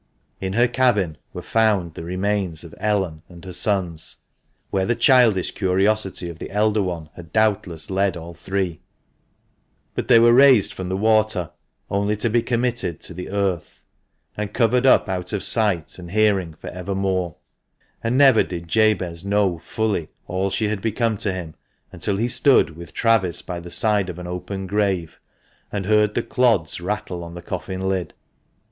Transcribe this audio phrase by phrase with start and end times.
[0.39, 4.15] In her cabin were found the remains of Ellen and her sons,
[4.71, 8.81] where the childish curiosity of the elder one had doubtless led all three;
[9.93, 11.51] but they were raised from the water
[11.87, 13.83] only to be committed to the earth,
[14.35, 17.35] and covered up out of sight and hearing for evermore;
[18.03, 21.53] and never did Jabez know fully all she had become to him
[21.91, 25.19] until he stood with Travis by the side of an open grave,
[25.71, 28.15] and heard the clods rattle on the coffin lid.